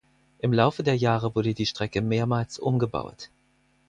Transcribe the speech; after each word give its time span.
Im 0.39 0.51
Laufe 0.51 0.81
der 0.81 0.95
Jahre 0.97 1.35
wurde 1.35 1.53
die 1.53 1.67
Strecke 1.67 2.01
mehrmals 2.01 2.57
umgebaut. 2.57 3.29